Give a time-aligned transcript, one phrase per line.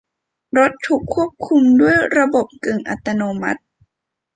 [0.57, 3.61] รถถูกควบคุมด้วยระบบกึ่งอัตโนมัติ